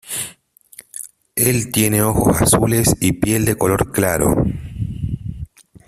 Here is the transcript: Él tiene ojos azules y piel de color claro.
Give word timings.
Él 1.35 1.71
tiene 1.71 2.01
ojos 2.01 2.41
azules 2.41 2.95
y 3.01 3.11
piel 3.11 3.45
de 3.45 3.55
color 3.55 3.91
claro. 3.91 4.33